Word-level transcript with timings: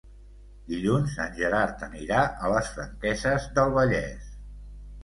Dilluns 0.71 1.17
en 1.25 1.35
Gerard 1.41 1.85
anirà 1.89 2.25
a 2.49 2.53
les 2.55 2.73
Franqueses 2.79 3.47
del 3.61 3.79
Vallès. 3.79 4.35